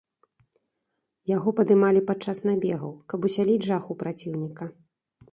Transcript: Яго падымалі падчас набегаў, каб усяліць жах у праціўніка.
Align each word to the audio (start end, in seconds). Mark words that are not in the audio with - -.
Яго 1.31 1.49
падымалі 1.59 2.01
падчас 2.09 2.41
набегаў, 2.49 2.93
каб 3.13 3.27
усяліць 3.29 3.59
жах 3.67 3.83
у 3.97 3.99
праціўніка. 4.01 4.63